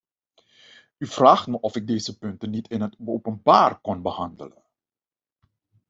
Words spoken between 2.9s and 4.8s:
openbaar kon behandelen.